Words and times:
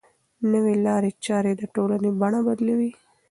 نوې 0.51 0.73
لارې 0.85 1.11
چارې 1.25 1.51
د 1.59 1.61
ټولنې 1.73 2.09
بڼه 2.19 2.39
بدلوي. 2.47 2.91